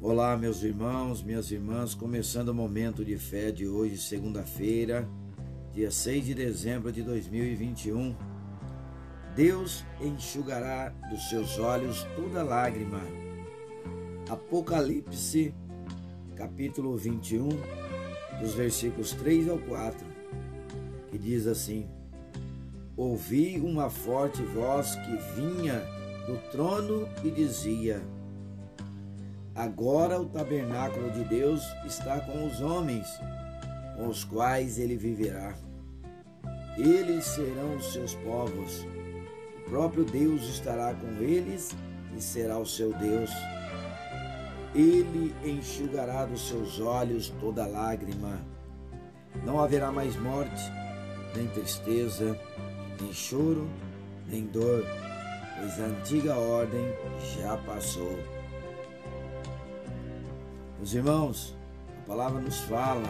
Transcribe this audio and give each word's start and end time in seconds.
Olá, 0.00 0.36
meus 0.36 0.62
irmãos, 0.62 1.24
minhas 1.24 1.50
irmãs, 1.50 1.92
começando 1.92 2.50
o 2.50 2.54
momento 2.54 3.04
de 3.04 3.18
fé 3.18 3.50
de 3.50 3.66
hoje, 3.66 3.98
segunda-feira, 3.98 5.08
dia 5.72 5.90
6 5.90 6.24
de 6.26 6.34
dezembro 6.34 6.92
de 6.92 7.02
2021. 7.02 8.14
Deus 9.34 9.84
enxugará 10.00 10.90
dos 11.10 11.28
seus 11.28 11.58
olhos 11.58 12.06
toda 12.14 12.44
lágrima. 12.44 13.00
Apocalipse, 14.30 15.52
capítulo 16.36 16.96
21, 16.96 17.48
dos 18.40 18.54
versículos 18.54 19.10
3 19.14 19.48
ao 19.48 19.58
4, 19.58 20.06
que 21.10 21.18
diz 21.18 21.44
assim: 21.48 21.88
Ouvi 22.96 23.58
uma 23.58 23.90
forte 23.90 24.44
voz 24.44 24.94
que 24.94 25.16
vinha 25.34 25.82
do 26.24 26.38
trono 26.52 27.08
e 27.24 27.32
dizia: 27.32 28.00
Agora 29.58 30.20
o 30.20 30.24
tabernáculo 30.24 31.10
de 31.10 31.24
Deus 31.24 31.64
está 31.84 32.20
com 32.20 32.46
os 32.46 32.60
homens, 32.60 33.08
com 33.96 34.06
os 34.06 34.22
quais 34.22 34.78
ele 34.78 34.96
viverá. 34.96 35.52
Eles 36.76 37.24
serão 37.24 37.74
os 37.74 37.92
seus 37.92 38.14
povos. 38.14 38.86
O 39.56 39.68
próprio 39.68 40.04
Deus 40.04 40.42
estará 40.44 40.94
com 40.94 41.08
eles 41.20 41.74
e 42.16 42.22
será 42.22 42.56
o 42.56 42.64
seu 42.64 42.92
Deus. 42.98 43.32
Ele 44.76 45.34
enxugará 45.44 46.24
dos 46.24 46.46
seus 46.46 46.78
olhos 46.78 47.30
toda 47.40 47.66
lágrima. 47.66 48.38
Não 49.44 49.58
haverá 49.60 49.90
mais 49.90 50.14
morte, 50.14 50.62
nem 51.34 51.48
tristeza, 51.48 52.38
nem 53.00 53.12
choro, 53.12 53.68
nem 54.28 54.46
dor, 54.46 54.86
pois 55.58 55.80
a 55.80 55.86
antiga 55.86 56.36
ordem 56.36 56.94
já 57.34 57.56
passou. 57.56 58.37
Meus 60.78 60.94
irmãos, 60.94 61.56
a 62.04 62.06
palavra 62.06 62.40
nos 62.40 62.60
fala 62.60 63.08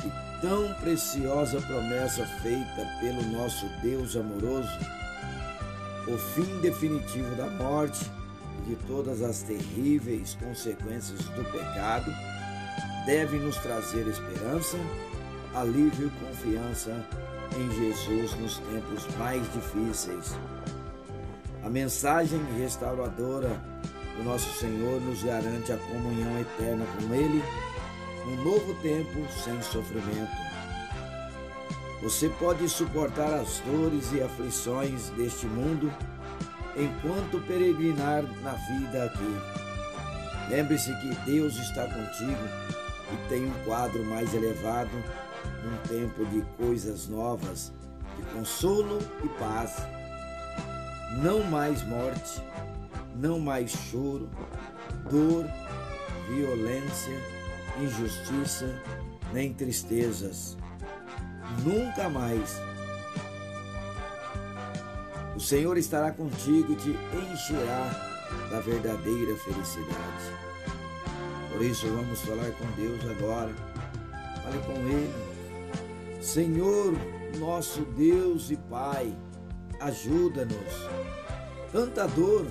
que 0.00 0.40
tão 0.40 0.72
preciosa 0.80 1.60
promessa 1.60 2.24
feita 2.42 2.86
pelo 3.00 3.22
nosso 3.38 3.66
Deus 3.82 4.16
amoroso, 4.16 4.70
o 6.06 6.16
fim 6.16 6.58
definitivo 6.60 7.36
da 7.36 7.50
morte 7.50 8.10
e 8.62 8.70
de 8.70 8.76
todas 8.86 9.20
as 9.20 9.42
terríveis 9.42 10.38
consequências 10.42 11.20
do 11.20 11.44
pecado, 11.52 12.10
deve 13.04 13.38
nos 13.38 13.58
trazer 13.58 14.06
esperança, 14.06 14.78
alívio 15.54 16.06
e 16.06 16.26
confiança 16.26 17.06
em 17.58 17.70
Jesus 17.78 18.34
nos 18.40 18.56
tempos 18.58 19.06
mais 19.18 19.42
difíceis. 19.52 20.34
A 21.62 21.68
mensagem 21.68 22.40
restauradora 22.56 23.60
nosso 24.24 24.52
Senhor 24.58 25.00
nos 25.00 25.22
garante 25.22 25.72
a 25.72 25.76
comunhão 25.76 26.40
eterna 26.40 26.84
com 26.96 27.14
Ele, 27.14 27.42
um 28.26 28.44
novo 28.44 28.74
tempo 28.82 29.26
sem 29.32 29.60
sofrimento. 29.62 30.48
Você 32.02 32.28
pode 32.28 32.68
suportar 32.68 33.34
as 33.34 33.60
dores 33.60 34.12
e 34.12 34.22
aflições 34.22 35.08
deste 35.10 35.46
mundo 35.46 35.92
enquanto 36.76 37.44
peregrinar 37.46 38.22
na 38.42 38.52
vida 38.52 39.04
aqui. 39.04 39.36
Lembre-se 40.48 40.94
que 41.00 41.14
Deus 41.26 41.56
está 41.56 41.82
contigo 41.84 42.38
e 43.12 43.28
tem 43.28 43.46
um 43.46 43.64
quadro 43.64 44.04
mais 44.04 44.32
elevado, 44.32 44.90
num 45.64 45.76
tempo 45.88 46.24
de 46.26 46.42
coisas 46.56 47.08
novas, 47.08 47.72
de 48.16 48.22
consolo 48.32 48.98
e 49.24 49.28
paz. 49.38 49.76
Não 51.22 51.42
mais 51.44 51.82
morte, 51.86 52.42
não 53.18 53.40
mais 53.40 53.72
choro, 53.72 54.28
dor, 55.10 55.44
violência, 56.28 57.20
injustiça, 57.80 58.72
nem 59.32 59.52
tristezas. 59.52 60.56
Nunca 61.64 62.08
mais. 62.08 62.60
O 65.34 65.40
Senhor 65.40 65.76
estará 65.76 66.12
contigo 66.12 66.72
e 66.72 66.76
te 66.76 66.90
encherá 66.90 67.90
da 68.50 68.60
verdadeira 68.60 69.36
felicidade. 69.36 70.48
Por 71.50 71.62
isso, 71.62 71.88
vamos 71.88 72.20
falar 72.20 72.50
com 72.52 72.66
Deus 72.80 73.00
agora. 73.10 73.52
Fale 74.42 74.58
com 74.64 74.74
Ele. 74.74 76.22
Senhor, 76.22 76.94
nosso 77.38 77.80
Deus 77.96 78.50
e 78.50 78.56
Pai, 78.56 79.12
ajuda-nos. 79.80 80.88
Tanta 81.72 82.06
dor 82.06 82.46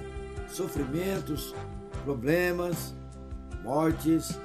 sofrimentos, 0.47 1.53
problemas, 2.03 2.93
mortes, 3.63 4.39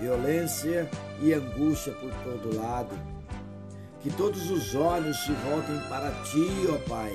violência 0.00 0.88
e 1.20 1.32
angústia 1.32 1.92
por 1.94 2.12
todo 2.24 2.56
lado. 2.56 2.94
Que 4.00 4.10
todos 4.10 4.50
os 4.50 4.74
olhos 4.74 5.16
se 5.18 5.32
voltem 5.32 5.78
para 5.88 6.10
ti, 6.24 6.66
ó 6.68 6.78
Pai, 6.88 7.12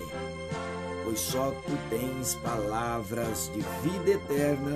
pois 1.03 1.19
só 1.19 1.51
tu 1.51 1.89
tens 1.89 2.35
palavras 2.35 3.51
de 3.53 3.59
vida 3.81 4.11
eterna, 4.11 4.71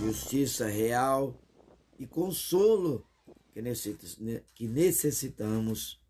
justiça 0.00 0.66
real 0.68 1.34
e 1.98 2.06
consolo 2.06 3.04
que 4.54 4.68
necessitamos. 4.68 6.00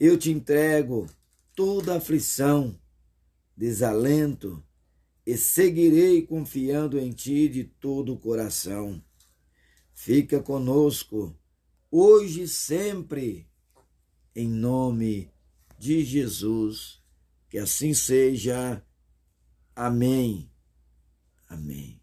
Eu 0.00 0.18
te 0.18 0.32
entrego 0.32 1.06
toda 1.54 1.96
aflição, 1.96 2.76
desalento, 3.56 4.62
e 5.28 5.36
seguirei 5.36 6.22
confiando 6.22 6.98
em 6.98 7.12
ti 7.12 7.50
de 7.50 7.62
todo 7.62 8.14
o 8.14 8.18
coração. 8.18 9.04
Fica 9.92 10.42
conosco, 10.42 11.38
hoje 11.90 12.44
e 12.44 12.48
sempre, 12.48 13.46
em 14.34 14.48
nome 14.48 15.30
de 15.78 16.02
Jesus. 16.02 17.02
Que 17.50 17.58
assim 17.58 17.92
seja. 17.92 18.82
Amém. 19.76 20.50
Amém. 21.46 22.00